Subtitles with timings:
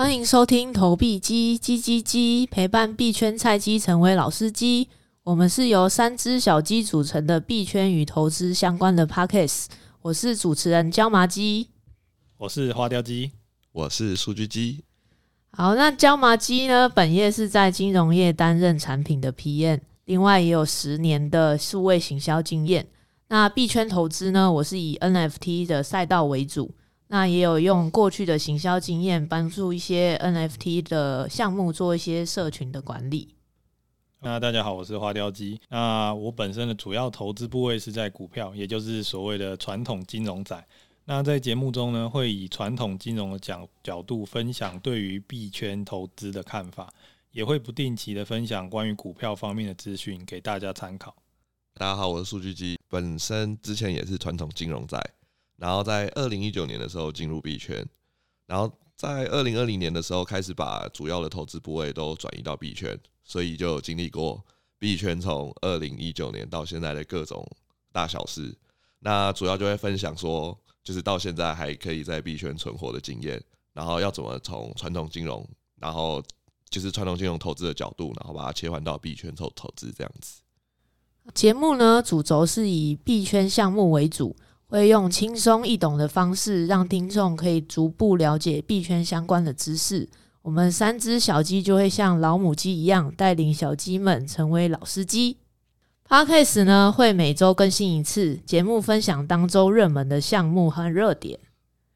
[0.00, 4.88] 欢迎收听投币鸡鸡鸡鸡，陪伴币圈菜鸡成为老司机。
[5.24, 9.66] 我们是由三只小鸡组成的币圈与投资相关的 Podcast。
[10.00, 11.68] 我是主持人椒麻鸡，
[12.38, 13.32] 我是花雕鸡，
[13.72, 14.82] 我是数据鸡。
[15.52, 16.88] 好，那椒麻鸡呢？
[16.88, 22.86] 本业是在金融业担任产品的 PM，另外也有十年的数位行销经验。
[23.28, 24.50] 那币圈投资呢？
[24.50, 26.70] 我是以 NFT 的赛道为主。
[27.12, 33.34] 那也有用过去的行销经验，帮助一些 NFT 的项目做一些社群的管理。
[34.20, 35.60] 那大家好，我是花雕鸡。
[35.70, 40.64] 那我本身的主要投资部位是在股票，也就是所谓的传统金融仔。
[41.04, 46.94] 那在节目中呢，会以传统金融的角角度分享对于币圈投资的看法，
[47.32, 51.16] 也会不定期的分享关于股票方面的资讯给大家参考。
[51.74, 54.96] 大家好，我是数据机，本身之前也是传统金融仔。
[55.60, 57.86] 然后在二零一九年的时候进入币圈，
[58.46, 64.42] 然后在二零二零年的时候开始把主要的投资部位都转移到币圈，所以就经历过
[64.78, 67.46] 币圈从二零一九年到现在的各种
[67.92, 68.56] 大小事。
[69.00, 73.38] 那主要就会分享说，就是到现在还可以在币圈存活的经验，
[73.74, 76.22] 然后要怎么从传统金融，然后
[76.70, 80.40] 就是传统金融投资的角度，然后把它切换到币圈做投资这样子。
[81.34, 84.34] 节目呢，主轴是以币圈项目为主。
[84.70, 90.08] 会用轻松易懂的方式，让听众可以逐步了解币圈相关的知识。
[90.42, 95.38] 我们三只小鸡就会像老母鸡一样，带领小鸡们成为老司机。
[96.08, 101.40] Podcast 呢，会每周更新一次，节目分享当周热门的项目和热点。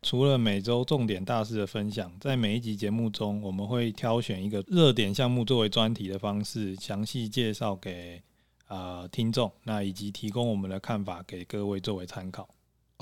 [0.02, 8.20] 除了每周重点大事的分享，在每一集节目中，我们会挑选一个热点项目作为专题的方式，详细介绍给
[8.67, 12.48] 呃听众，那以及提供我们的看法给各位作为参考。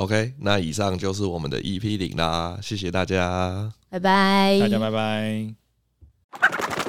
[0.03, 6.82] OK，那以上就是我们的 EP 零啦，谢谢大家，拜拜，大家拜拜。